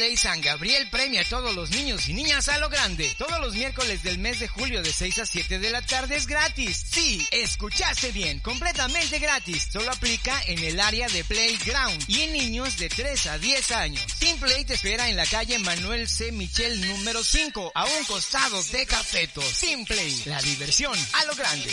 [0.00, 3.14] Play San Gabriel premia a todos los niños y niñas a lo grande.
[3.18, 6.26] Todos los miércoles del mes de julio de 6 a 7 de la tarde es
[6.26, 6.86] gratis.
[6.90, 9.68] Sí, escuchaste bien, completamente gratis.
[9.70, 14.06] Solo aplica en el área de Playground y en niños de 3 a 10 años.
[14.18, 16.32] Team te espera en la calle Manuel C.
[16.32, 19.60] Michel número 5, a un costado de Cafetos.
[19.60, 19.84] Team
[20.24, 21.70] la diversión a lo grande.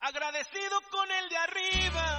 [0.00, 2.17] Agradecido con el de arriba.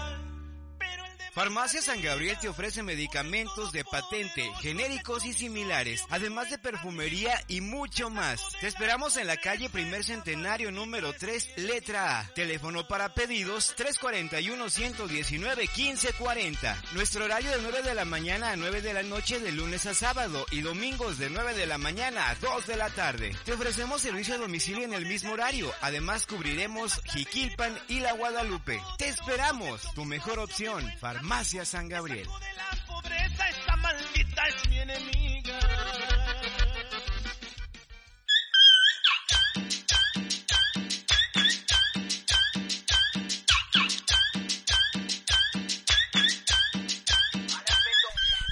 [1.39, 7.61] Farmacia San Gabriel te ofrece medicamentos de patente, genéricos y similares, además de perfumería y
[7.61, 8.41] mucho más.
[8.59, 12.27] Te esperamos en la calle Primer Centenario número 3, letra A.
[12.33, 16.75] Teléfono para pedidos 341-119-1540.
[16.91, 19.93] Nuestro horario de 9 de la mañana a 9 de la noche de lunes a
[19.93, 23.33] sábado y domingos de 9 de la mañana a 2 de la tarde.
[23.45, 25.71] Te ofrecemos servicio a domicilio en el mismo horario.
[25.79, 28.81] Además cubriremos Jiquilpan y la Guadalupe.
[28.97, 29.83] Te esperamos.
[29.95, 30.83] Tu mejor opción.
[30.99, 31.28] Farmacia
[31.63, 32.25] San Gabriel.
[32.25, 35.59] de la pobreza, esta maldita es mi enemiga.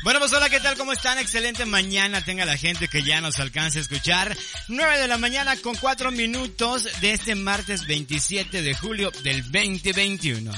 [0.04, 0.78] Bueno, pues hola, ¿qué tal?
[0.78, 1.18] ¿Cómo están?
[1.18, 4.38] Excelente mañana tenga la gente que ya nos alcance a escuchar.
[4.68, 10.52] 9 de la mañana con 4 minutos de este martes 27 de julio del 2021.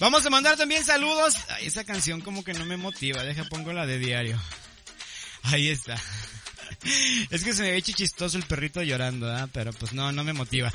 [0.00, 1.36] Vamos a mandar también saludos.
[1.60, 3.22] Esa canción como que no me motiva.
[3.22, 4.40] Deja, pongo la de diario.
[5.44, 6.00] Ahí está.
[7.30, 9.48] Es que se me ve chistoso el perrito llorando, ¿ah?
[9.52, 10.72] Pero pues no, no me motiva.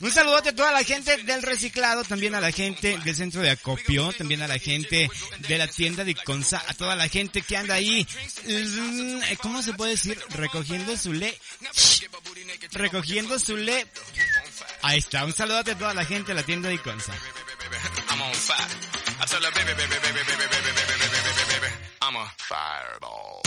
[0.00, 3.50] Un saludote a toda la gente del reciclado, también a la gente del centro de
[3.50, 5.10] acopio, también a la gente
[5.46, 8.06] de la tienda de Consa, a toda la gente que anda ahí,
[8.46, 10.18] mm, ¿cómo se puede decir?
[10.30, 11.38] Recogiendo su le,
[12.72, 13.86] recogiendo su le.
[14.80, 17.12] Ahí está, un saludote a toda la gente de la tienda de Consa.
[18.20, 18.68] I'm on fire.
[19.20, 21.72] I tell her, baby, baby, baby, baby, baby, baby, baby, baby,
[22.02, 23.40] I'm a fireball.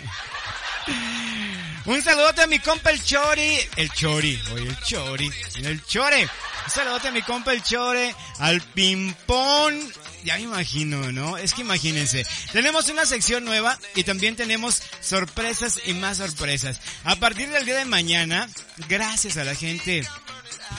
[1.86, 3.58] Un saludote a mi compa el Chori.
[3.76, 4.40] El Chori.
[4.54, 5.32] Oye, el Chori.
[5.56, 6.24] El Chore.
[6.24, 8.14] Un saludote a mi compa el Chore.
[8.40, 9.80] Al Pimpón.
[10.24, 11.38] Ya me imagino, ¿no?
[11.38, 12.26] Es que imagínense.
[12.52, 16.80] Tenemos una sección nueva y también tenemos sorpresas y más sorpresas.
[17.04, 18.48] A partir del día de mañana,
[18.88, 20.08] gracias a la gente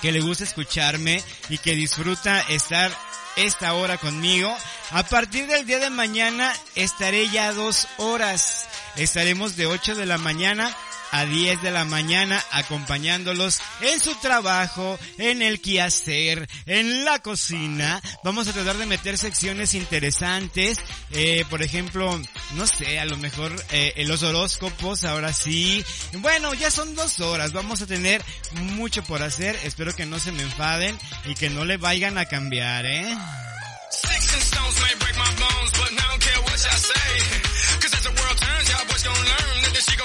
[0.00, 2.96] que le gusta escucharme y que disfruta estar
[3.36, 4.56] esta hora conmigo.
[4.90, 8.61] A partir del día de mañana estaré ya dos horas.
[8.96, 10.74] Estaremos de 8 de la mañana
[11.12, 18.00] a 10 de la mañana acompañándolos en su trabajo, en el quehacer, en la cocina.
[18.24, 20.78] Vamos a tratar de meter secciones interesantes,
[21.10, 22.20] eh, por ejemplo,
[22.54, 25.84] no sé, a lo mejor eh, los horóscopos, ahora sí.
[26.14, 30.32] Bueno, ya son dos horas, vamos a tener mucho por hacer, espero que no se
[30.32, 33.14] me enfaden y que no le vayan a cambiar, ¿eh?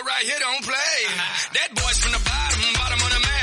[0.08, 0.98] Right here don't play.
[1.76, 3.38] Boy's from the bottom, bottom of the map.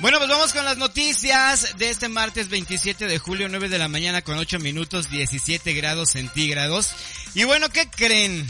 [0.00, 3.88] Bueno, pues vamos con las noticias de este martes 27 de julio, 9 de la
[3.88, 6.94] mañana con 8 minutos, 17 grados centígrados.
[7.34, 8.48] Y bueno, ¿qué creen?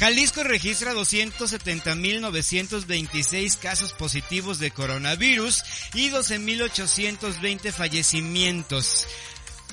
[0.00, 5.62] Jalisco registra 270.926 casos positivos de coronavirus
[5.94, 9.06] y 12.820 fallecimientos.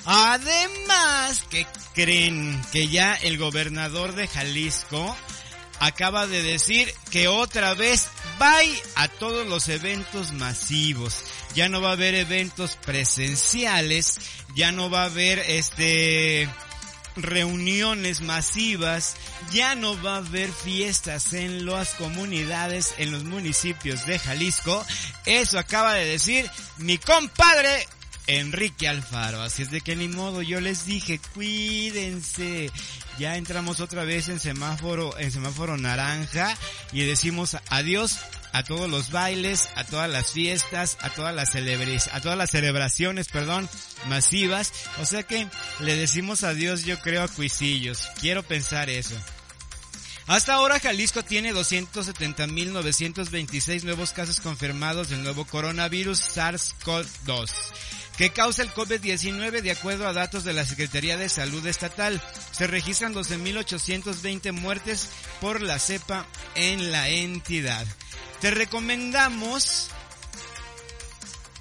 [0.04, 2.60] Además, ¿qué creen?
[2.72, 5.16] Que ya el gobernador de Jalisco
[5.80, 8.08] acaba de decir que otra vez
[8.38, 11.24] bye a todos los eventos masivos.
[11.54, 14.18] Ya no va a haber eventos presenciales,
[14.54, 16.48] ya no va a haber este
[17.16, 19.16] reuniones masivas,
[19.52, 24.84] ya no va a haber fiestas en las comunidades, en los municipios de Jalisco.
[25.26, 27.88] Eso acaba de decir mi compadre
[28.28, 29.42] Enrique Alfaro.
[29.42, 32.70] Así es de que ni modo, yo les dije, cuídense.
[33.18, 36.56] Ya entramos otra vez en semáforo, en semáforo naranja
[36.92, 38.20] y decimos adiós
[38.52, 42.50] a todos los bailes, a todas las fiestas, a todas las celebris, a todas las
[42.50, 43.68] celebraciones, perdón,
[44.08, 44.72] masivas.
[45.00, 45.48] O sea que
[45.80, 48.06] le decimos adiós, yo creo, a Cuisillos.
[48.20, 49.16] Quiero pensar eso.
[50.26, 57.50] Hasta ahora Jalisco tiene 270.926 nuevos casos confirmados del nuevo coronavirus SARS-CoV-2
[58.18, 62.20] que causa el COVID-19 de acuerdo a datos de la Secretaría de Salud Estatal.
[62.50, 65.08] Se registran 12.820 muertes
[65.40, 66.26] por la cepa
[66.56, 67.86] en la entidad.
[68.40, 69.90] Te recomendamos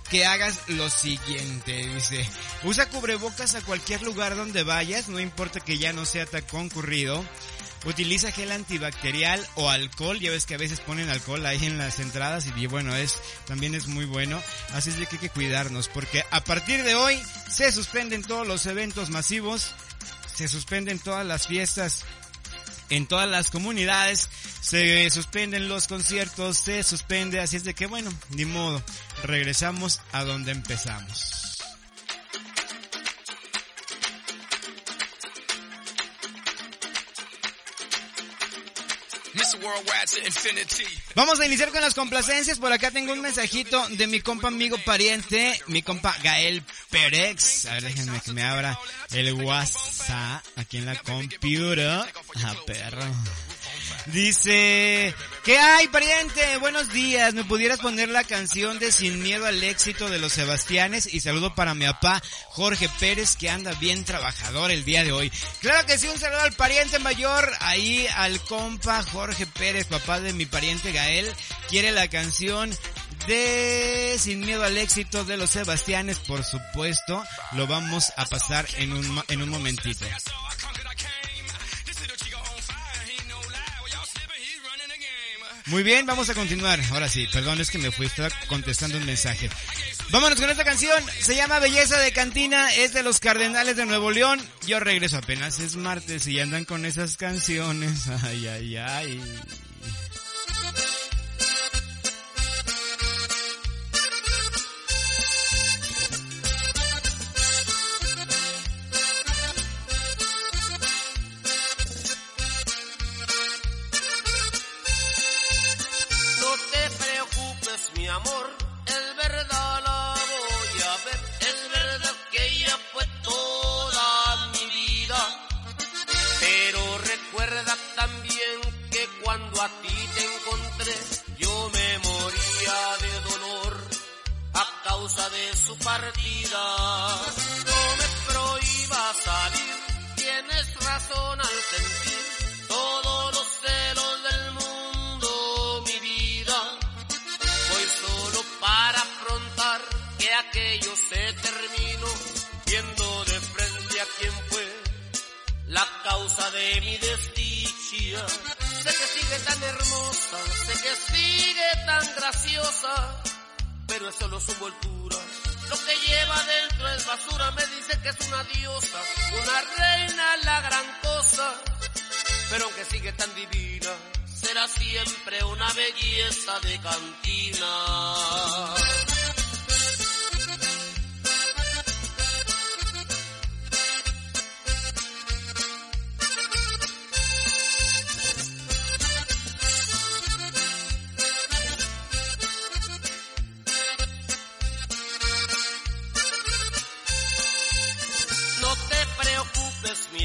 [0.09, 2.27] que hagas lo siguiente, dice.
[2.63, 7.23] Usa cubrebocas a cualquier lugar donde vayas, no importa que ya no sea tan concurrido.
[7.85, 11.99] Utiliza gel antibacterial o alcohol, ya ves que a veces ponen alcohol ahí en las
[11.99, 14.41] entradas y bueno, es también es muy bueno,
[14.73, 17.19] así es de que hay que cuidarnos porque a partir de hoy
[17.49, 19.71] se suspenden todos los eventos masivos,
[20.33, 22.03] se suspenden todas las fiestas
[22.89, 24.29] en todas las comunidades,
[24.61, 28.81] se suspenden los conciertos, se suspende, así es de que bueno, ni modo,
[29.23, 31.46] regresamos a donde empezamos.
[41.15, 42.59] Vamos a iniciar con las complacencias.
[42.59, 47.65] Por acá tengo un mensajito de mi compa amigo pariente, mi compa Gael Pérez.
[47.65, 48.77] A ver, déjenme que me abra
[49.11, 52.05] el WhatsApp aquí en la computer.
[52.43, 53.05] Ah, perro.
[54.07, 56.57] Dice, ¿qué hay, pariente?
[56.57, 57.33] Buenos días.
[57.33, 61.13] ¿Me pudieras poner la canción de Sin Miedo al Éxito de los Sebastianes?
[61.13, 65.29] Y saludo para mi papá, Jorge Pérez, que anda bien trabajador el día de hoy.
[65.59, 70.31] Claro que sí, un saludo al pariente mayor, ahí al compa Jorge Pérez, papá de
[70.31, 71.29] mi pariente Gael.
[71.67, 72.71] Quiere la canción
[73.27, 77.21] de Sin Miedo al Éxito de los Sebastianes, por supuesto.
[77.51, 80.05] Lo vamos a pasar en un, en un momentito.
[85.67, 86.79] Muy bien, vamos a continuar.
[86.91, 89.49] Ahora sí, perdón, es que me fui, estaba contestando un mensaje.
[90.11, 91.03] Vámonos con esta canción.
[91.19, 94.39] Se llama Belleza de Cantina, es de los Cardenales de Nuevo León.
[94.65, 98.07] Yo regreso apenas, es martes y andan con esas canciones.
[98.23, 99.21] Ay, ay, ay.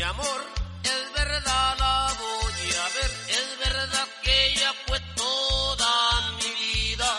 [0.02, 0.46] Amor,
[0.82, 7.18] es verdad la voy a ver, es verdad que ella fue toda mi vida.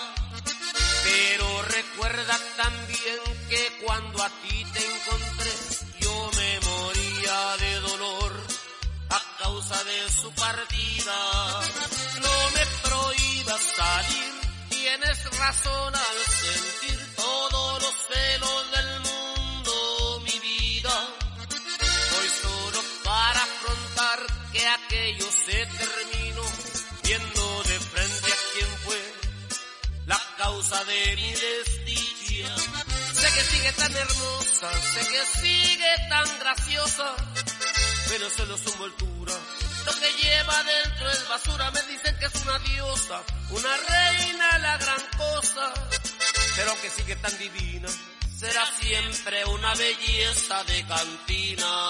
[1.03, 5.51] Pero recuerda también que cuando a ti te encontré,
[5.99, 8.31] yo me moría de dolor
[9.09, 11.15] a causa de su partida.
[12.21, 14.33] No me prohíbas salir,
[14.69, 19.02] tienes razón al sentir todos los celos del mundo,
[24.73, 26.43] aquello se terminó,
[27.03, 29.13] viendo de frente a quién fue
[30.05, 32.55] la causa de mi desdicha.
[33.13, 37.15] Sé que sigue tan hermosa, sé que sigue tan graciosa,
[38.09, 39.33] pero solo su envoltura.
[39.85, 44.77] Lo que lleva dentro es basura, me dicen que es una diosa, una reina, la
[44.77, 45.73] gran cosa.
[46.55, 47.89] Pero aunque sigue tan divina,
[48.37, 51.89] será siempre una belleza de cantina.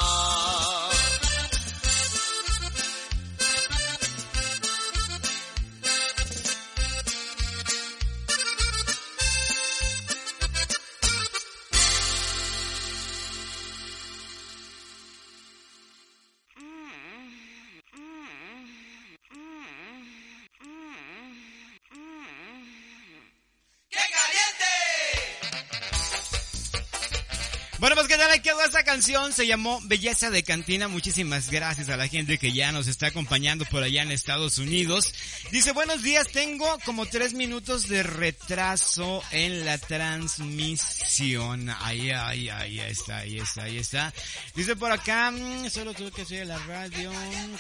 [29.04, 33.08] Canción, se llamó Belleza de Cantina, muchísimas gracias a la gente que ya nos está
[33.08, 35.14] acompañando por allá en Estados Unidos.
[35.52, 41.70] Dice, buenos días, tengo como tres minutos de retraso en la transmisión.
[41.82, 44.14] Ahí, ahí, ahí está, ahí está, ahí está.
[44.56, 47.12] Dice por acá, mm, solo tuve que subir la radio,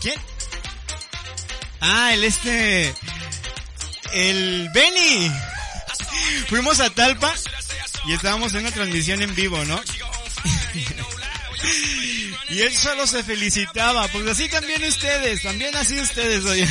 [0.00, 0.18] ¿Quién?
[1.80, 2.94] Ah, el este...
[4.12, 5.30] El Benny.
[6.48, 7.32] Fuimos a Talpa
[8.06, 9.78] y estábamos en una transmisión en vivo, ¿no?
[12.50, 16.66] y él solo se felicitaba, pues así también ustedes, también así ustedes, oye.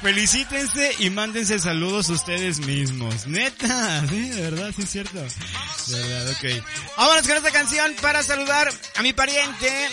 [0.00, 3.26] Felicítense y mándense saludos ustedes mismos.
[3.26, 5.18] Neta, sí, de verdad, sí es cierto.
[5.18, 6.64] De verdad, ok.
[6.96, 9.88] Vámonos con esta canción para saludar a mi pariente,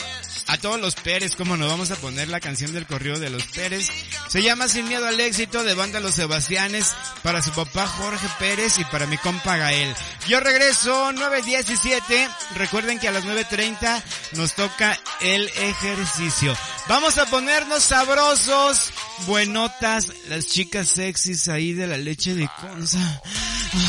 [0.47, 3.43] a todos los Pérez, como nos vamos a poner la canción del corrido de los
[3.43, 3.89] Pérez.
[4.27, 8.77] Se llama Sin Miedo al Éxito de Banda Los Sebastianes para su papá Jorge Pérez
[8.79, 9.95] y para mi compa Gael.
[10.27, 12.29] Yo regreso 9.17.
[12.55, 16.55] Recuerden que a las 9.30 nos toca el ejercicio.
[16.87, 18.91] Vamos a ponernos sabrosos,
[19.25, 23.21] buenotas, las chicas sexys ahí de la leche de conza.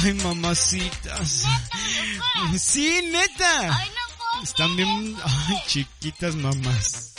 [0.03, 1.45] Ay, mamacitas.
[2.59, 3.79] Sí, neta.
[4.43, 7.14] Están bien, ay, chiquitas mamás.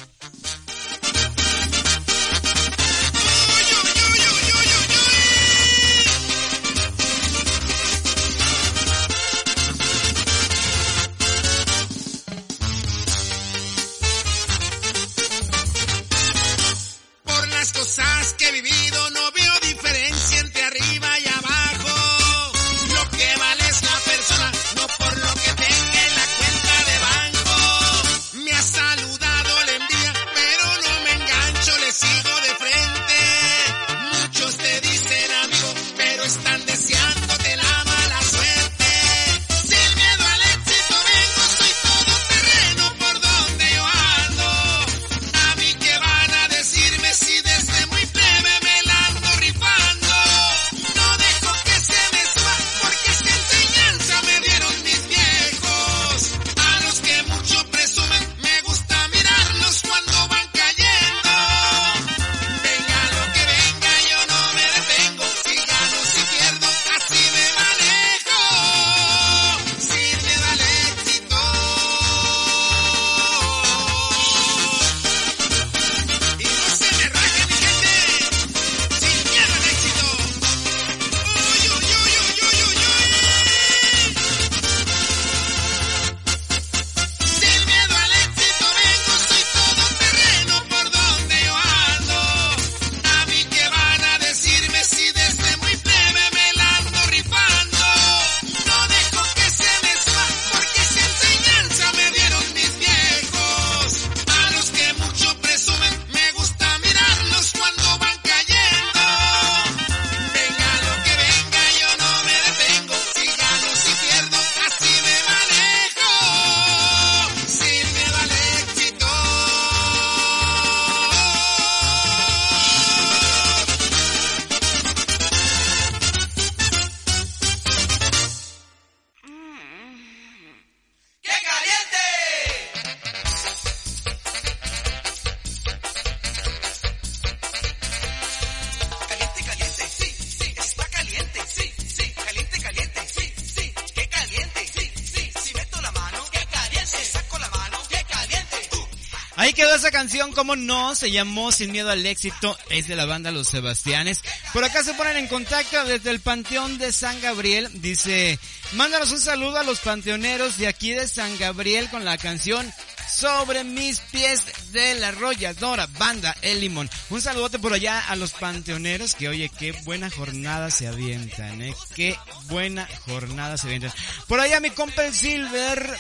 [149.47, 153.05] Ahí quedó esa canción, como no, se llamó Sin Miedo al Éxito, es de la
[153.05, 154.21] banda Los Sebastianes.
[154.51, 158.37] Por acá se ponen en contacto desde el Panteón de San Gabriel, dice,
[158.73, 162.69] mándanos un saludo a los panteoneros de aquí de San Gabriel con la canción
[163.07, 166.89] Sobre mis pies de la arrolladora, banda El Limón.
[167.09, 171.73] Un saludote por allá a los panteoneros, que oye, qué buena jornada se avientan, eh,
[171.95, 173.93] qué buena jornada se avientan.
[174.27, 175.97] Por allá mi compa el Silver,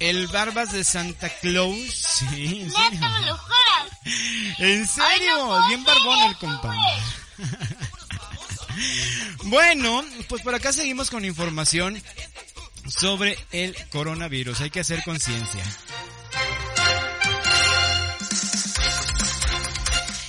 [0.00, 2.90] el Barbas de Santa Claus, sí, en serio.
[2.90, 4.58] Neta, me lo juras.
[4.58, 5.08] ¿En serio?
[5.14, 6.68] Ay, no puedo Bien barbón el eso, compa.
[6.74, 7.48] güey.
[9.44, 12.00] Bueno, pues por acá seguimos con información
[12.86, 14.60] sobre el coronavirus.
[14.62, 15.62] Hay que hacer conciencia.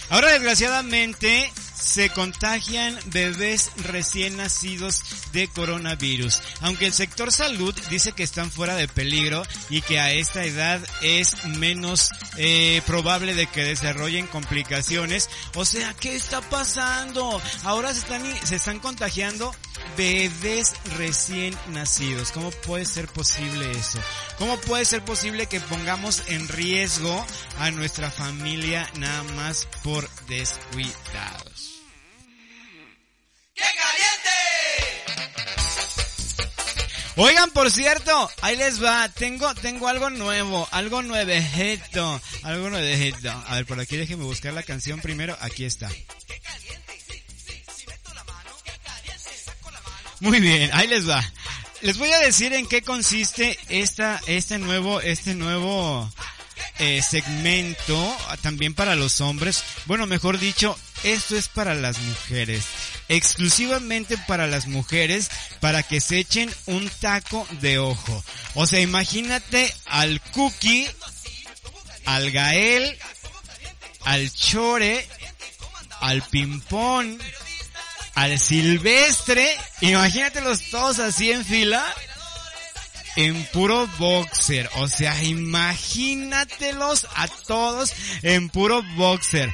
[0.10, 6.42] Ahora desgraciadamente se contagian bebés recién nacidos de coronavirus.
[6.62, 10.80] Aunque el sector salud dice que están fuera de peligro y que a esta edad
[11.02, 15.30] es menos eh, probable de que desarrollen complicaciones.
[15.56, 17.42] O sea, ¿qué está pasando?
[17.64, 19.54] Ahora se están, se están contagiando
[19.98, 22.32] bebés recién nacidos.
[22.32, 24.00] ¿Cómo puede ser posible eso?
[24.38, 27.26] ¿Cómo puede ser posible que pongamos en riesgo
[27.58, 31.51] a nuestra familia nada más por descuidados?
[33.54, 34.30] ¡Qué caliente!
[37.18, 43.30] Oigan, por cierto, ahí les va, tengo, tengo algo nuevo, algo nuevejito, algo nuevejito.
[43.48, 45.90] A ver, por aquí déjenme buscar la canción primero, aquí está.
[50.22, 51.24] Muy bien, ahí les va.
[51.82, 56.08] Les voy a decir en qué consiste esta, este nuevo, este nuevo
[56.78, 59.64] eh, segmento, también para los hombres.
[59.86, 62.64] Bueno, mejor dicho, esto es para las mujeres.
[63.12, 68.24] Exclusivamente para las mujeres, para que se echen un taco de ojo.
[68.54, 70.90] O sea, imagínate al cookie,
[72.06, 72.98] al gael,
[74.06, 75.06] al chore,
[76.00, 77.20] al pimpón,
[78.16, 81.84] al silvestre, imagínatelos todos así en fila,
[83.18, 89.54] en puro boxer, o sea, imagínatelos a todos en puro boxer.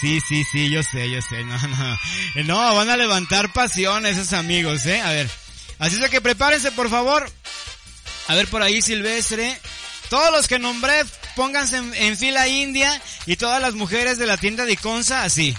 [0.00, 1.98] Sí, sí, sí, yo sé, yo sé, no, no,
[2.44, 5.30] no, van a levantar pasión esos amigos, eh, a ver,
[5.78, 7.30] así es que prepárense por favor,
[8.28, 9.58] a ver por ahí silvestre,
[10.10, 11.02] todos los que nombré,
[11.34, 15.56] pónganse en, fila india y todas las mujeres de la tienda de Iconza así.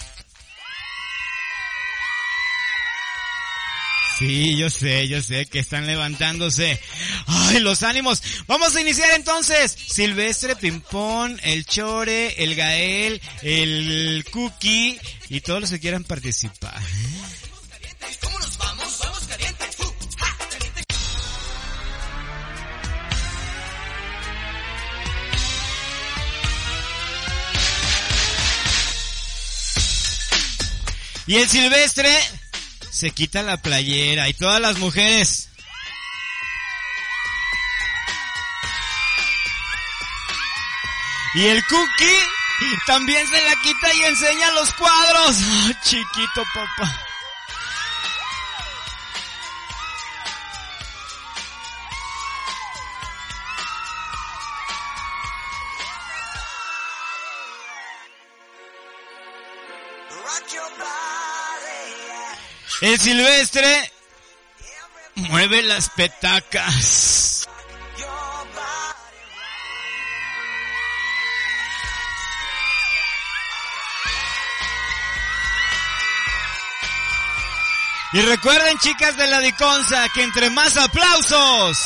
[4.18, 6.82] Sí, yo sé, yo sé que están levantándose.
[7.28, 8.24] Ay, los ánimos.
[8.48, 9.72] Vamos a iniciar entonces.
[9.72, 15.00] Silvestre, Pimpón, el Chore, el Gael, el Cookie
[15.30, 16.82] y todos los que quieran participar.
[31.28, 32.10] Y el Silvestre
[32.98, 35.50] se quita la playera y todas las mujeres.
[41.36, 42.20] Y el cookie
[42.88, 45.38] también se la quita y enseña los cuadros.
[45.40, 47.08] Ah, chiquito papá.
[62.82, 63.92] El silvestre
[65.16, 67.48] mueve las petacas.
[78.14, 81.78] Y recuerden, chicas de la Diconza, que entre más aplausos,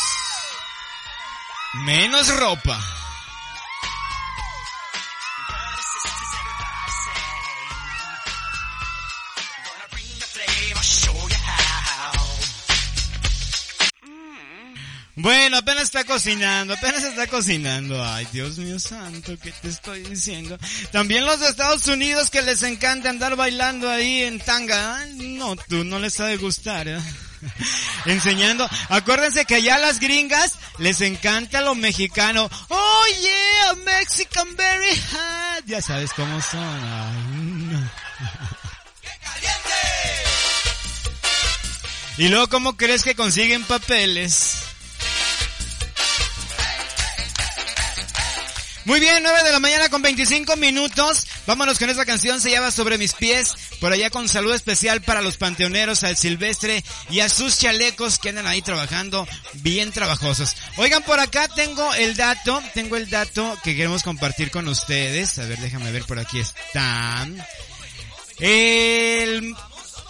[1.74, 2.91] menos ropa.
[15.22, 18.04] Bueno, apenas está cocinando, apenas está cocinando.
[18.04, 20.58] Ay, Dios mío santo, ¿qué te estoy diciendo?
[20.92, 25.06] También los de Estados Unidos que les encanta andar bailando ahí en tanga.
[25.18, 27.00] No, tú no les ha de gustar, ¿eh?
[28.06, 28.68] Enseñando.
[28.90, 32.50] Acuérdense que allá las gringas les encanta lo mexicano.
[32.70, 35.66] Oh yeah, Mexican very hot.
[35.68, 37.72] Ya sabes cómo son.
[37.72, 37.92] No.
[42.18, 44.61] Y luego, ¿cómo crees que consiguen papeles?
[48.86, 51.28] Muy bien, 9 de la mañana con 25 minutos.
[51.46, 53.54] Vámonos con esta canción, se llama Sobre mis pies.
[53.80, 58.30] Por allá con salud especial para los panteoneros, al silvestre y a sus chalecos que
[58.30, 60.56] andan ahí trabajando bien trabajosos.
[60.78, 65.38] Oigan, por acá tengo el dato, tengo el dato que queremos compartir con ustedes.
[65.38, 67.38] A ver, déjame ver, por aquí están.
[68.40, 69.56] El,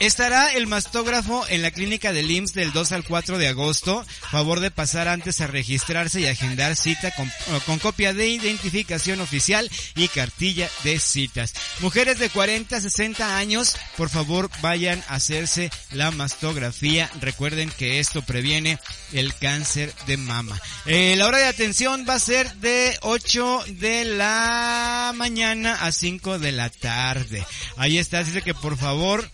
[0.01, 4.03] estará el mastógrafo en la clínica del IMSS del 2 al 4 de agosto.
[4.31, 10.07] Favor de pasar antes a registrarse y agendar cita con, copia de identificación oficial y
[10.07, 11.53] cartilla de citas.
[11.81, 17.11] Mujeres de 40 a 60 años, por favor vayan a hacerse la mastografía.
[17.21, 18.79] Recuerden que esto previene
[19.13, 20.59] el cáncer de mama.
[20.87, 26.39] Eh, la hora de atención va a ser de 8 de la mañana a 5
[26.39, 27.45] de la tarde.
[27.77, 29.29] Ahí está, dice que por favor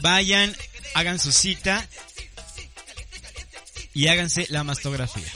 [0.00, 0.54] Vayan,
[0.94, 1.86] hagan su cita
[3.94, 5.28] y háganse la mastografía.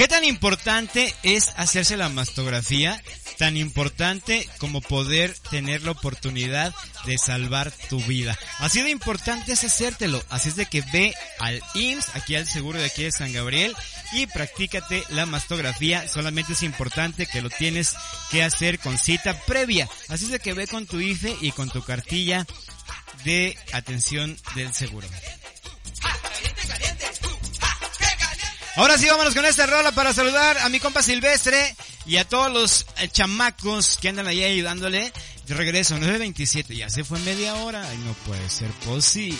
[0.00, 3.02] ¿Qué tan importante es hacerse la mastografía?
[3.40, 6.74] Tan importante como poder tener la oportunidad
[7.06, 8.38] de salvar tu vida.
[8.58, 10.22] Así de importante es hacértelo.
[10.28, 13.74] Así es de que ve al IMSS, aquí al seguro de aquí de San Gabriel,
[14.12, 16.06] y practícate la mastografía.
[16.06, 17.94] Solamente es importante que lo tienes
[18.30, 19.88] que hacer con cita previa.
[20.08, 22.46] Así es de que ve con tu IFE y con tu cartilla
[23.24, 25.08] de atención del seguro.
[28.76, 31.74] Ahora sí, vámonos con esta rola para saludar a mi compa Silvestre
[32.06, 35.12] y a todos los eh, chamacos que andan ahí ayudándole.
[35.46, 37.82] De regreso, 9.27, ya se fue media hora.
[38.04, 39.38] No puede ser posible.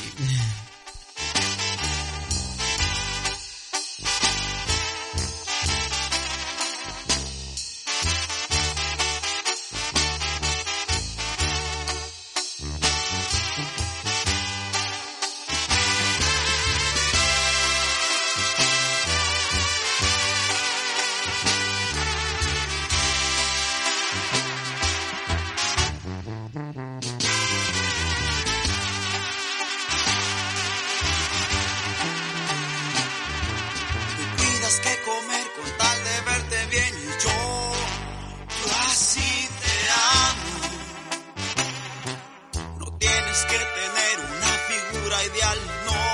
[43.00, 46.10] Tienes que tener una figura ideal, no,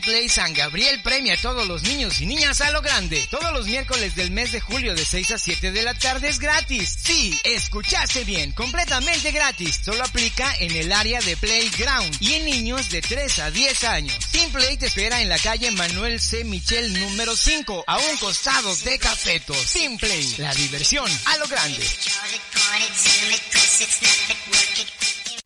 [0.00, 3.26] Play San Gabriel premia a todos los niños y niñas a lo grande.
[3.30, 6.38] Todos los miércoles del mes de julio de 6 a 7 de la tarde es
[6.38, 6.98] gratis.
[7.02, 9.80] Sí, escuchaste bien, completamente gratis.
[9.84, 14.18] Solo aplica en el área de Playground y en niños de 3 a 10 años.
[14.32, 16.44] Team Play te espera en la calle Manuel C.
[16.44, 19.72] Michel número 5, a un costado de Cafetos.
[19.72, 19.98] Team
[20.38, 21.84] la diversión a lo grande.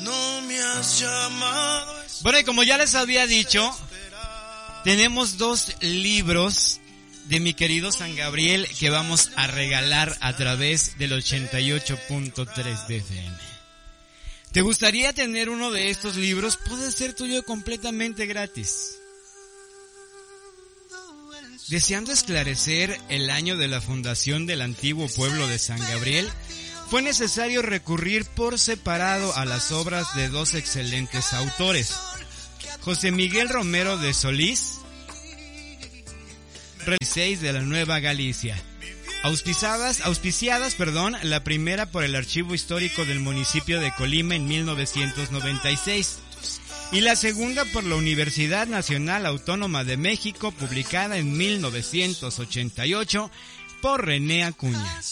[0.00, 1.94] No me has llamado.
[2.22, 3.76] Bueno, y como ya les había dicho,
[4.84, 6.80] tenemos dos libros
[7.26, 13.36] de mi querido San Gabriel que vamos a regalar a través del 88.3 de FM.
[14.52, 16.56] ¿Te gustaría tener uno de estos libros?
[16.56, 18.98] Puede ser tuyo completamente gratis.
[21.68, 26.30] Deseando esclarecer el año de la fundación del antiguo pueblo de San Gabriel,
[26.90, 31.94] fue necesario recurrir por separado a las obras de dos excelentes autores,
[32.80, 34.78] José Miguel Romero de Solís,
[37.00, 38.56] 6 de la Nueva Galicia,
[39.22, 46.18] auspiciadas, auspiciadas, perdón, la primera por el Archivo Histórico del municipio de Colima en 1996
[46.92, 53.30] y la segunda por la Universidad Nacional Autónoma de México, publicada en 1988
[53.82, 55.02] por René Acuña.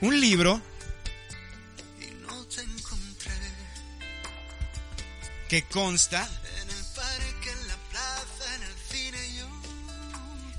[0.00, 0.60] Un libro
[5.48, 6.28] que consta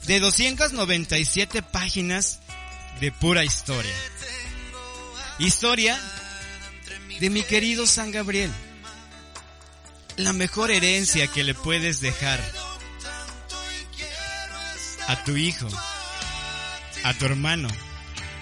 [0.06, 2.39] de 297 páginas
[3.00, 3.93] de pura historia.
[5.38, 6.00] Historia
[7.19, 8.52] de mi querido San Gabriel.
[10.15, 12.39] La mejor herencia que le puedes dejar
[15.08, 15.67] a tu hijo,
[17.04, 17.67] a tu hermano,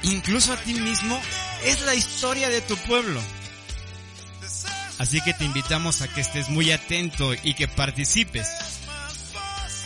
[0.03, 1.21] incluso a ti mismo,
[1.63, 3.21] es la historia de tu pueblo.
[4.97, 8.47] Así que te invitamos a que estés muy atento y que participes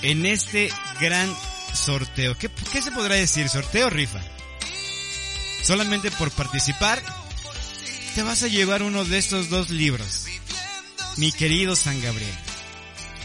[0.01, 1.33] en este gran
[1.73, 2.37] sorteo.
[2.37, 2.49] ¿Qué,
[2.81, 3.49] se podrá decir?
[3.49, 4.21] ¿Sorteo rifa?
[5.63, 7.01] Solamente por participar,
[8.15, 10.25] te vas a llevar uno de estos dos libros.
[11.17, 12.33] Mi querido San Gabriel.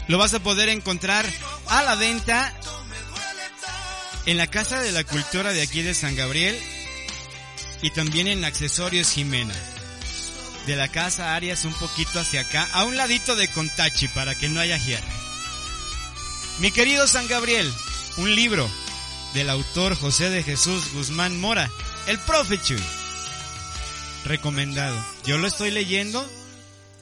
[0.07, 1.25] Lo vas a poder encontrar
[1.67, 2.53] a la venta
[4.25, 6.59] en la Casa de la Cultura de aquí de San Gabriel
[7.85, 9.53] y también en Accesorios Jimena.
[10.65, 14.49] De la casa Arias un poquito hacia acá, a un ladito de Contachi para que
[14.49, 15.05] no haya hierro.
[16.57, 17.71] Mi querido San Gabriel,
[18.17, 18.67] un libro
[19.35, 21.69] del autor José de Jesús Guzmán Mora,
[22.07, 22.81] el profe Chuy.
[24.23, 24.99] Recomendado.
[25.23, 26.27] Yo lo estoy leyendo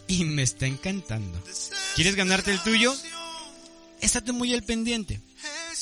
[0.09, 1.41] y me está encantando.
[1.95, 2.93] ¿Quieres ganarte el tuyo?
[4.01, 5.21] Estate muy al pendiente,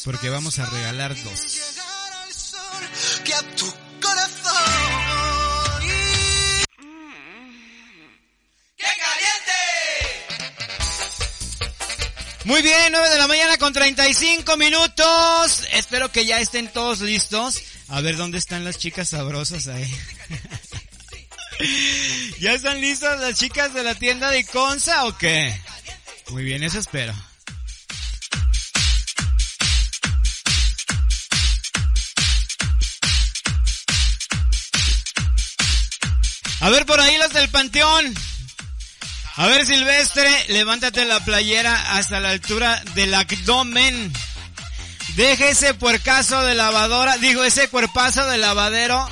[0.04, 1.60] porque vamos a regalar dos.
[12.43, 15.67] Muy bien, 9 de la mañana con 35 minutos.
[15.73, 17.62] Espero que ya estén todos listos.
[17.88, 19.93] A ver dónde están las chicas sabrosas ahí.
[22.39, 25.56] ¿Ya están listas las chicas de la tienda de Iconza o qué?
[26.30, 27.13] Muy bien, eso espero.
[36.62, 38.15] A ver por ahí los del Panteón.
[39.38, 44.12] A ver Silvestre, levántate la playera hasta la altura del abdomen.
[45.16, 49.10] Deje ese puercazo de lavadora, digo ese cuerpazo de lavadero,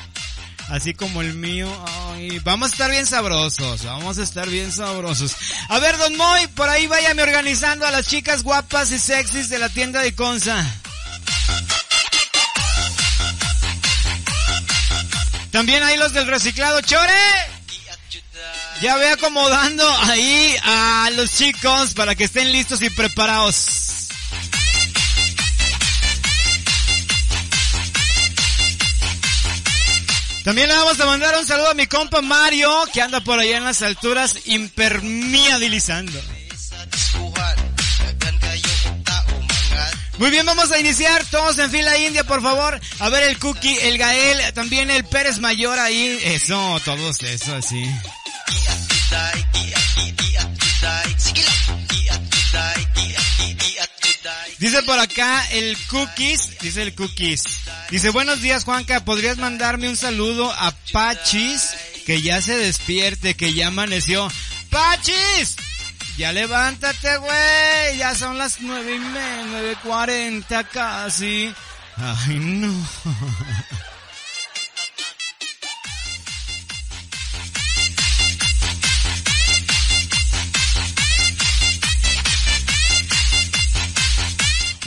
[0.69, 1.69] así como el mío.
[2.11, 5.35] Ay, vamos a estar bien sabrosos, vamos a estar bien sabrosos.
[5.69, 9.59] A ver, Don Moy, por ahí váyame organizando a las chicas guapas y sexys de
[9.59, 10.65] la tienda de Conza.
[15.51, 17.58] También hay los del reciclado, chore.
[18.81, 24.07] Ya ve acomodando ahí a los chicos para que estén listos y preparados.
[30.45, 33.57] También le vamos a mandar un saludo a mi compa Mario, que anda por allá
[33.57, 36.19] en las alturas impermeabilizando.
[40.17, 42.79] Muy bien, vamos a iniciar todos en fila india, por favor.
[42.99, 46.19] A ver el Cookie, el Gael, también el Pérez Mayor ahí.
[46.23, 47.85] Eso, todos eso, así.
[54.59, 57.43] Dice por acá el Cookies, dice el Cookies.
[57.89, 61.75] Dice, buenos días Juanca, ¿podrías mandarme un saludo a Pachis?
[62.05, 64.29] Que ya se despierte, que ya amaneció.
[64.69, 65.55] ¡Pachis!
[66.17, 67.97] Ya levántate, güey.
[67.97, 71.53] Ya son las nueve y media, nueve cuarenta casi.
[71.95, 72.73] Ay, no.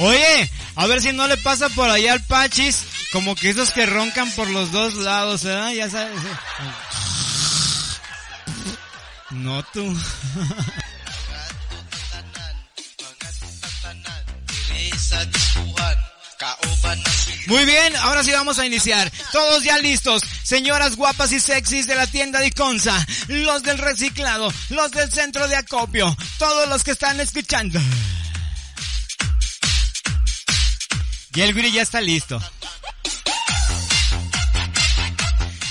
[0.02, 2.82] Oye, a ver si no le pasa por allá al Pachis,
[3.12, 5.70] como que esos que roncan por los dos lados, ¿verdad?
[5.70, 6.18] Ya sabes.
[9.30, 9.96] No tú.
[17.46, 19.10] Muy bien, ahora sí vamos a iniciar.
[19.30, 20.22] Todos ya listos.
[20.42, 25.46] Señoras guapas y sexys de la tienda de Iconza, los del reciclado, los del centro
[25.46, 27.80] de acopio, todos los que están escuchando.
[31.34, 32.40] Y el Guri ya está listo.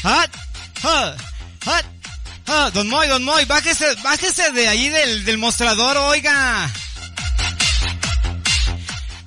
[0.03, 0.25] ¡Ah!
[0.83, 1.15] ¡Ah!
[2.47, 2.69] ¡Ah!
[2.73, 6.69] Don Moy, Don Moy, bájese, bájese de ahí del, del mostrador, oiga.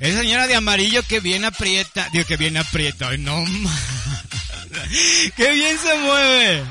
[0.01, 3.43] Esa señora de amarillo que bien aprieta, digo que bien aprieta, ay no
[5.37, 6.65] ¡Qué bien se mueve!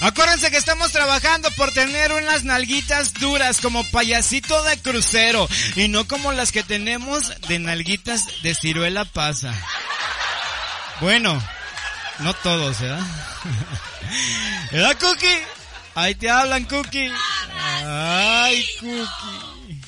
[0.00, 6.06] Acuérdense que estamos trabajando por tener unas nalguitas duras como payasito de crucero y no
[6.06, 9.52] como las que tenemos de nalguitas de ciruela pasa.
[11.00, 11.42] Bueno,
[12.20, 13.00] no todos, ¿verdad?
[14.72, 15.42] ¿Verdad, Cookie?
[15.94, 17.10] Ahí te hablan, Cookie.
[17.84, 19.82] Ay, Cookie.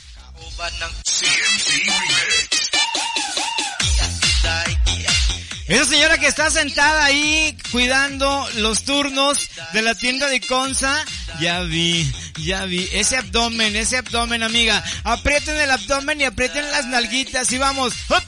[5.71, 11.05] Esa señora que está sentada ahí cuidando los turnos de la tienda de Conza,
[11.41, 16.87] ya vi, ya vi, ese abdomen, ese abdomen amiga, aprieten el abdomen y aprieten las
[16.87, 18.25] nalguitas y vamos, ¡Hup!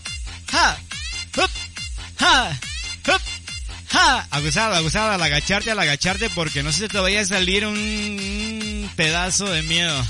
[0.53, 0.79] ¡Ja!
[1.37, 1.51] ¡Hup!
[2.21, 2.61] ¡Ja!
[3.09, 3.23] ¡Hup!
[3.89, 4.29] ¡Ja!
[4.31, 9.51] Abusada, abusada, al agacharte, al agacharte porque no se te vaya a salir un pedazo
[9.51, 10.01] de miedo.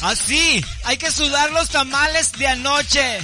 [0.00, 3.18] Así, hay que sudar los tamales de anoche.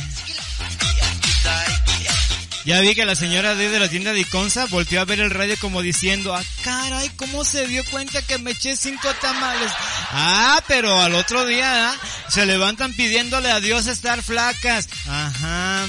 [2.64, 5.30] Ya vi que la señora de de la tienda de Iconza volteó a ver el
[5.30, 9.70] radio como diciendo, ah, caray, ¿cómo se dio cuenta que me eché cinco tamales?
[10.12, 11.97] Ah, pero al otro día ¿ah?
[12.28, 14.88] se levantan pidiéndole a Dios estar flacas.
[15.09, 15.86] Ajá.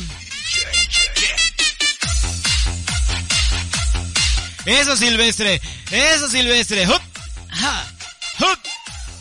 [4.66, 6.88] Eso Silvestre, eso Silvestre.
[6.88, 7.02] ¡Hup!
[7.50, 7.86] ¡Ja!
[8.40, 8.60] ¡Hup!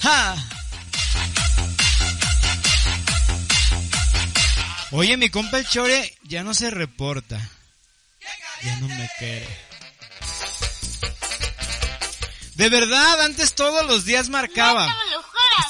[0.00, 0.51] ¡Ja!
[4.92, 7.40] Oye, mi compa el Chore ya no se reporta.
[8.62, 9.48] Ya no me quiere.
[12.54, 14.94] De verdad, antes todos los días marcaba.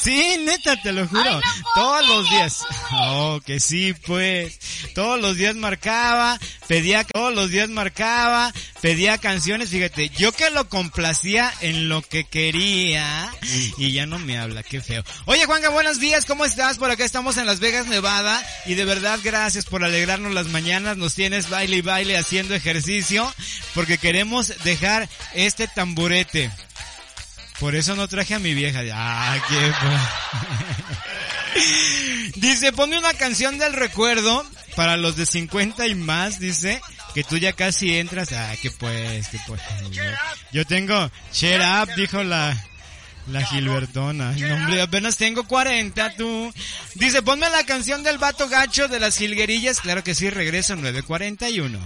[0.02, 1.40] Sí, neta, te lo juro.
[1.74, 2.66] Todos los días.
[2.90, 4.58] Oh, que sí, pues.
[4.94, 6.38] Todos los días marcaba,
[6.72, 8.50] pedía, todos los días marcaba,
[8.80, 13.30] pedía canciones, fíjate, yo que lo complacía en lo que quería
[13.76, 15.04] y ya no me habla, qué feo.
[15.26, 16.78] Oye, Juanga, buenos días, ¿cómo estás?
[16.78, 20.96] Por acá estamos en Las Vegas, Nevada y de verdad gracias por alegrarnos las mañanas,
[20.96, 23.30] nos tienes baile y baile haciendo ejercicio
[23.74, 26.50] porque queremos dejar este tamburete.
[27.60, 28.80] Por eso no traje a mi vieja.
[28.94, 29.72] Ah, qué
[32.40, 34.46] Dice, ponme una canción del recuerdo
[34.76, 36.80] para los de 50 y más, dice,
[37.14, 38.32] que tú ya casi entras.
[38.32, 39.60] Ah, que pues, que pues.
[40.52, 42.56] Yo tengo, cheer up, dijo la,
[43.28, 44.32] la Gilbertona.
[44.32, 46.52] No, hombre, apenas tengo 40, tú.
[46.94, 49.80] Dice, ponme la canción del vato gacho de las jilguerillas.
[49.80, 51.78] Claro que sí, regreso 941.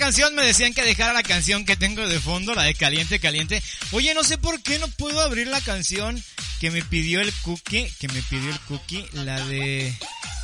[0.00, 3.62] canción me decían que dejara la canción que tengo de fondo, la de Caliente, Caliente.
[3.92, 6.20] Oye, no sé por qué no puedo abrir la canción
[6.58, 9.94] que me pidió el cookie, que me pidió el cookie, la de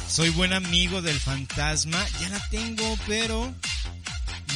[0.09, 2.07] Soy buen amigo del fantasma.
[2.21, 3.53] Ya la tengo, pero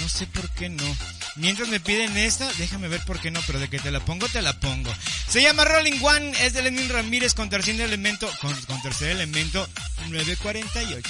[0.01, 0.97] no sé por qué no.
[1.37, 4.29] Mientras me piden esta, déjame ver por qué no, pero de que te la pongo,
[4.29, 4.95] te la pongo.
[5.29, 9.67] Se llama Rolling One, es de Lenin Ramírez con tercer elemento, con, con tercer elemento
[10.11, 11.09] 948.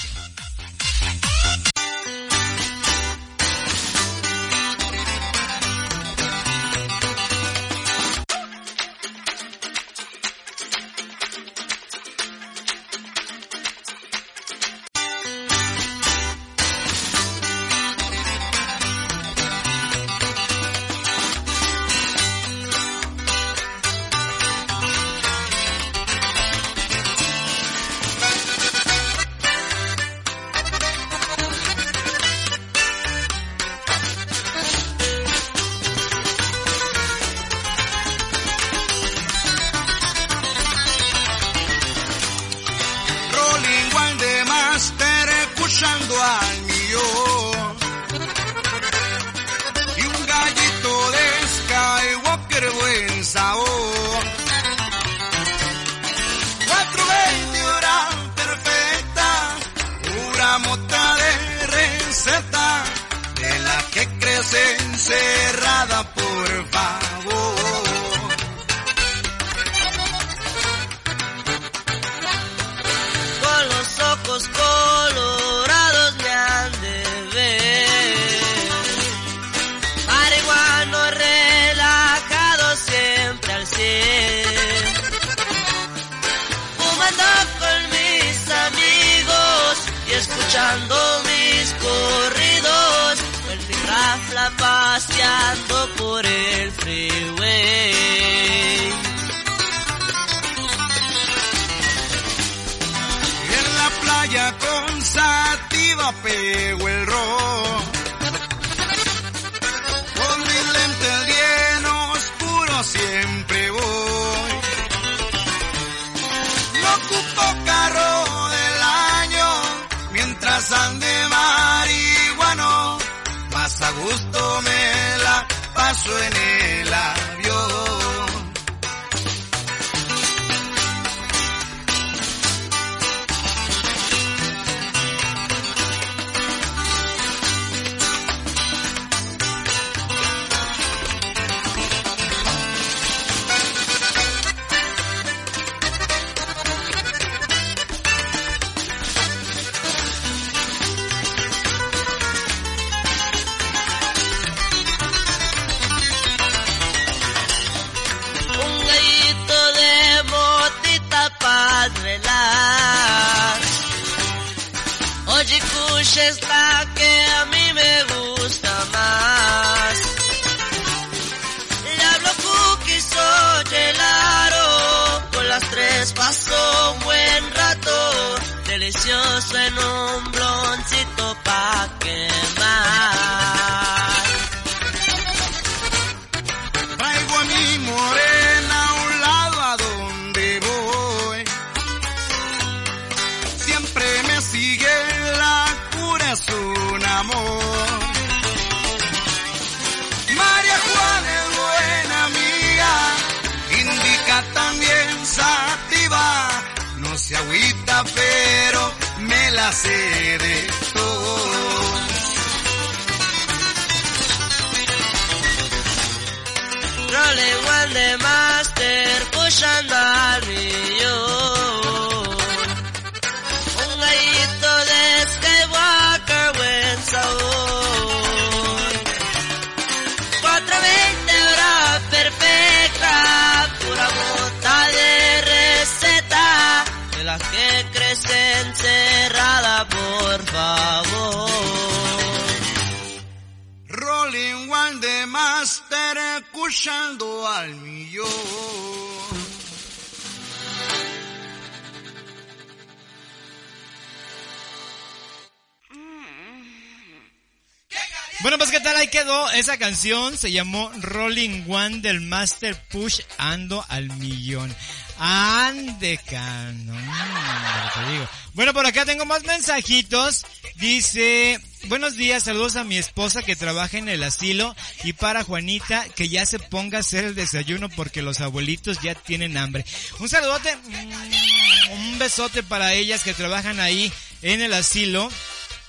[258.43, 263.20] Bueno, pues qué tal ahí quedó esa canción, se llamó Rolling One del Master Push
[263.36, 264.74] Ando al Millón.
[265.18, 266.95] Andecano.
[266.95, 268.28] Mm, te digo.
[268.55, 270.47] Bueno, por acá tengo más mensajitos.
[270.76, 274.74] Dice, buenos días, saludos a mi esposa que trabaja en el asilo
[275.05, 279.14] y para Juanita que ya se ponga a hacer el desayuno porque los abuelitos ya
[279.14, 279.84] tienen hambre.
[280.18, 284.11] Un saludote, mm, un besote para ellas que trabajan ahí
[284.41, 285.30] en el asilo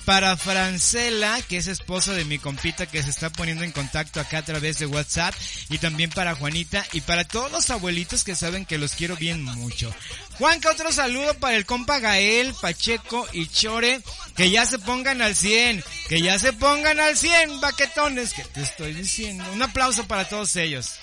[0.06, 4.40] para Francela, que es esposa de mi compita que se está poniendo en contacto acá
[4.40, 5.34] a través de WhatsApp.
[5.70, 9.44] Y también para Juanita y para todos los abuelitos que saben que los quiero bien
[9.44, 9.94] mucho.
[10.38, 14.02] Juanca, otro saludo para el compa Gael, Pacheco y Chore.
[14.36, 15.84] Que ya se pongan al 100.
[16.10, 18.34] Que ya se pongan al 100, baquetones.
[18.34, 19.44] Que te estoy diciendo.
[19.54, 20.96] Un aplauso para todos ellos.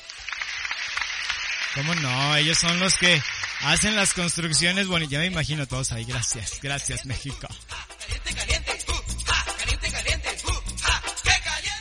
[1.75, 2.37] ¿Cómo no?
[2.37, 3.23] Ellos son los que
[3.61, 5.13] hacen las construcciones bonitas.
[5.13, 6.05] Ya me imagino todos ahí.
[6.05, 6.59] Gracias.
[6.61, 7.47] Gracias, México.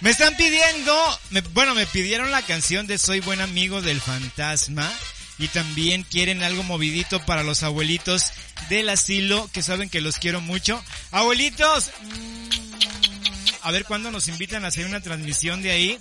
[0.08, 4.90] Me están pidiendo, me- bueno, me pidieron la canción de Soy buen amigo del fantasma
[5.38, 8.32] y también quieren algo movidito para los abuelitos
[8.70, 10.82] del asilo que saben que los quiero mucho.
[11.12, 11.92] Abuelitos,
[13.64, 16.00] a ver cuándo nos invitan a hacer una transmisión de ahí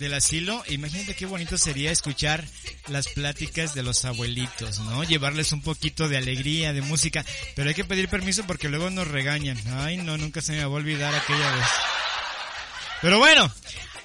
[0.00, 0.64] del asilo.
[0.66, 2.44] Imagínate qué bonito sería escuchar
[2.88, 5.04] las pláticas de los abuelitos, ¿no?
[5.04, 9.06] Llevarles un poquito de alegría, de música, pero hay que pedir permiso porque luego nos
[9.06, 9.56] regañan.
[9.76, 11.66] Ay, no, nunca se me va a olvidar aquella vez.
[13.02, 13.50] Pero bueno,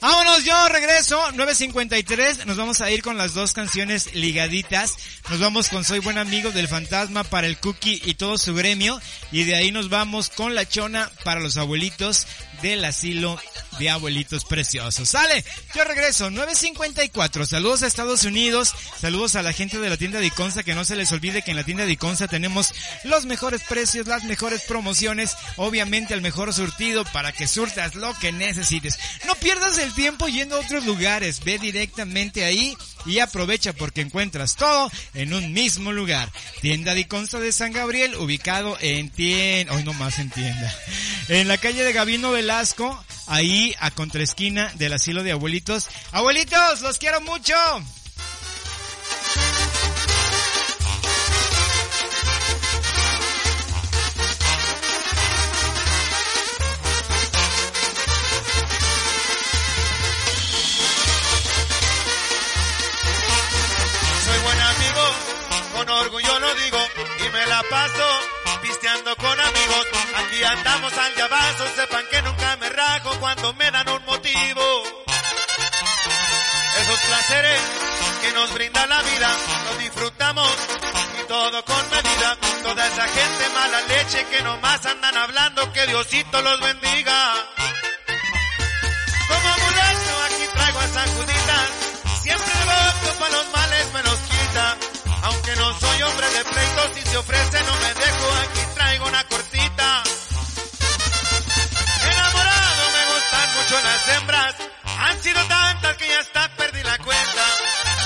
[0.01, 4.95] vámonos, yo regreso, 9.53, nos vamos a ir con las dos canciones ligaditas,
[5.29, 8.99] nos vamos con Soy Buen Amigo del Fantasma para el Cookie y todo su gremio,
[9.31, 12.25] y de ahí nos vamos con La Chona para los abuelitos
[12.61, 13.39] del asilo
[13.79, 15.09] de abuelitos preciosos.
[15.09, 15.43] Sale,
[15.75, 20.27] yo regreso, 9.54, saludos a Estados Unidos, saludos a la gente de la tienda de
[20.27, 22.73] Iconza, que no se les olvide que en la tienda de Iconza tenemos
[23.03, 28.31] los mejores precios, las mejores promociones, obviamente el mejor surtido para que surtas lo que
[28.31, 28.99] necesites.
[29.25, 32.75] No pierdas el tiempo yendo a otros lugares, ve directamente ahí
[33.05, 36.31] y aprovecha porque encuentras todo en un mismo lugar.
[36.61, 40.75] Tienda de Iconza de San Gabriel, ubicado en tienda, hoy no más en tienda,
[41.27, 45.87] en la calle de Gabino Velasco, ahí a contraesquina del asilo de abuelitos.
[46.11, 47.55] Abuelitos, los quiero mucho.
[70.41, 74.83] Aquí andamos al llavazo, sepan que nunca me rajo cuando me dan un motivo.
[76.81, 77.61] Esos placeres
[78.21, 79.29] que nos brinda la vida,
[79.65, 80.49] los disfrutamos
[81.21, 82.37] y todo con medida.
[82.63, 87.33] Toda esa gente mala leche que nomás andan hablando, que Diosito los bendiga.
[89.27, 91.69] Como amuleto aquí traigo a San Juditas,
[92.23, 94.77] siempre devoto para los males me los quita.
[95.21, 99.23] Aunque no soy hombre de pleitos, si se ofrece no me dejo, aquí traigo una
[99.25, 99.40] cortita.
[105.01, 107.45] Han sido tantas que ya hasta perdí la cuenta.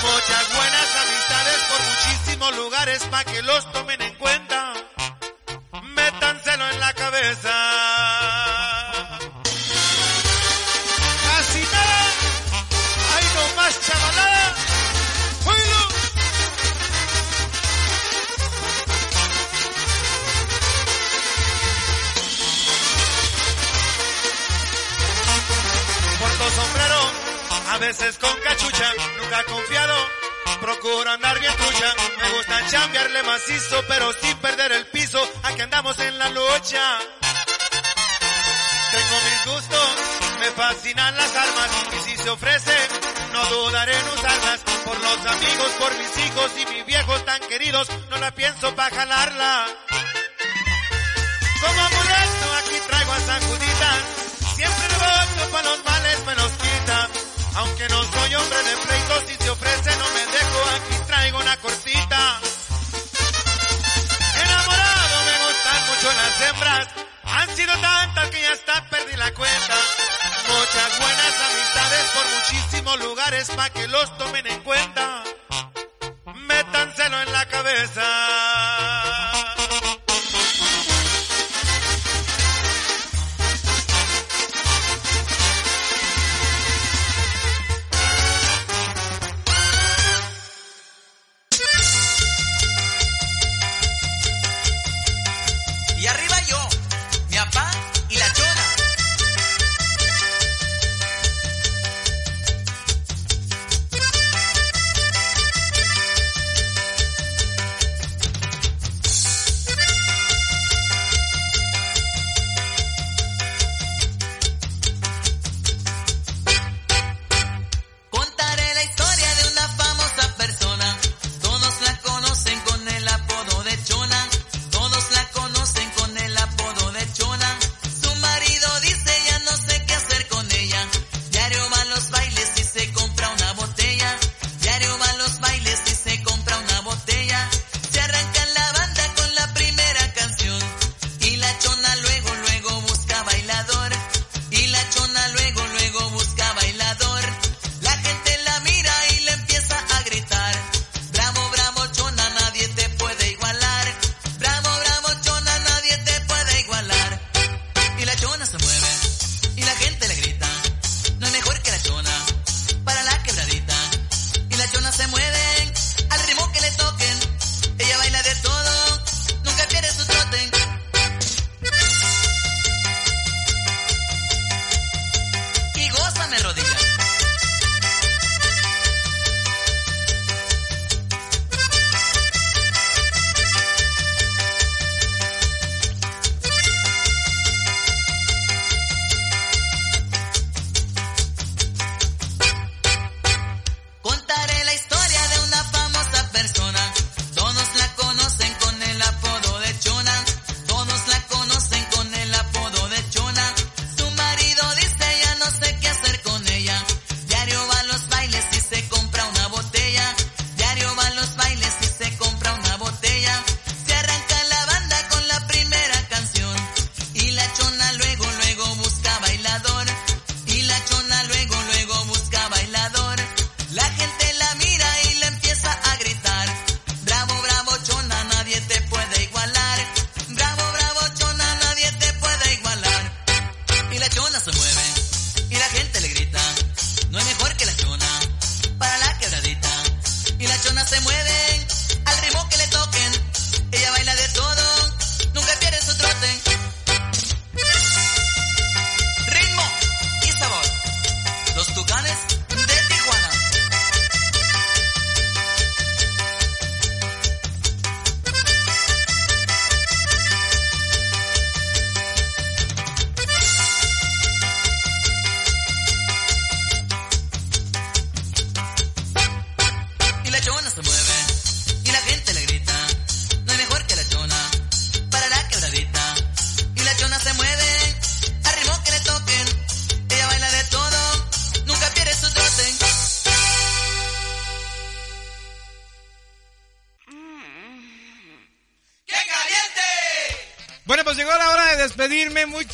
[0.02, 4.72] Muchas buenas amistades por muchísimos lugares pa' que los tomen en cuenta.
[5.82, 7.65] Métanselo en la cabeza.
[26.56, 27.00] Sombrero,
[27.70, 29.94] a veces con cachucha, nunca confiado.
[30.60, 35.98] Procuro andar bien trucha, me gusta chambearle macizo, pero sin perder el piso, aquí andamos
[35.98, 36.98] en la lucha.
[38.90, 39.88] Tengo mis gustos,
[40.40, 42.76] me fascinan las armas y si se ofrece,
[43.32, 44.60] no dudaré en usarlas.
[44.84, 48.88] Por los amigos, por mis hijos y mis viejos tan queridos, no la pienso pa'
[48.90, 49.66] jalarla.
[51.60, 54.25] Como amuleto aquí traigo a San Juditas,
[55.52, 57.08] pa' los males me los quita.
[57.56, 61.56] Aunque no soy hombre de pleitos, si se ofrece no me dejo, aquí traigo una
[61.58, 62.40] cortita.
[64.44, 66.88] Enamorado me gustan mucho las hembras,
[67.24, 69.76] han sido tantas que ya hasta perdí la cuenta.
[70.48, 75.24] Muchas buenas amistades por muchísimos lugares pa' que los tomen en cuenta.
[76.34, 78.45] Métanselo en la cabeza.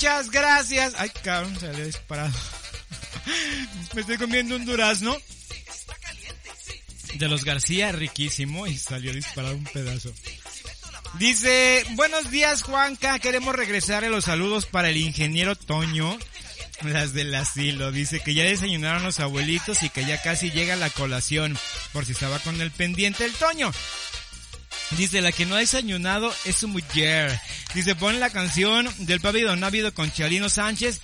[0.02, 0.94] Muchas gracias.
[0.98, 2.32] Ay, cabrón, se había disparado.
[3.94, 5.16] Me estoy comiendo un durazno.
[7.14, 8.66] De los García, riquísimo.
[8.66, 10.12] Y salió disparado un pedazo.
[11.20, 16.18] Dice, buenos días Juanca, queremos regresar a los saludos para el ingeniero Toño.
[16.82, 17.92] Las del asilo.
[17.92, 21.56] Dice que ya desayunaron los abuelitos y que ya casi llega la colación.
[21.92, 23.70] Por si estaba con el pendiente el Toño.
[24.96, 27.40] Dice, la que no ha desayunado es su mujer.
[27.74, 31.00] Dice, pon la canción del Papi Don Ávido con Charino Sánchez.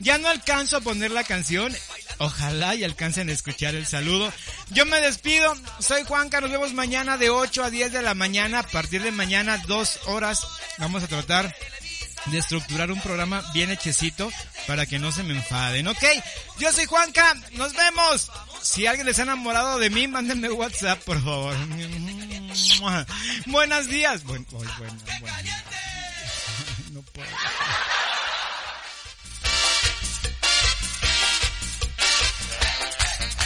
[0.00, 1.74] Ya no alcanzo a poner la canción.
[2.18, 4.32] Ojalá y alcancen a escuchar el saludo.
[4.70, 5.54] Yo me despido.
[5.78, 6.40] Soy Juanca.
[6.40, 8.60] Nos vemos mañana de 8 a 10 de la mañana.
[8.60, 10.46] A partir de mañana, dos horas.
[10.78, 11.54] Vamos a tratar
[12.26, 14.30] de estructurar un programa bien hechecito
[14.66, 15.86] para que no se me enfaden.
[15.86, 16.04] Ok,
[16.58, 17.34] yo soy Juanca.
[17.52, 18.30] Nos vemos.
[18.60, 21.56] Si alguien les ha enamorado de mí, mándenme WhatsApp, por favor.
[23.46, 24.24] Buenos días.
[24.24, 24.70] Buen, bueno,
[25.20, 25.50] bueno
[26.98, 27.28] no puedo.